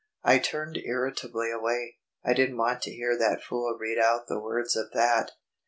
[0.23, 1.99] I turned irritably away.
[2.25, 5.33] I didn't want to hear that fool read out the words of that....